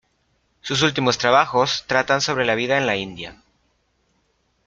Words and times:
Sus 0.61 0.81
últimos 0.81 1.19
trabajos 1.19 1.83
tratan 1.85 2.21
sobre 2.21 2.43
la 2.43 2.55
vida 2.55 2.75
en 2.75 2.87
la 2.87 2.95
India. 2.95 3.39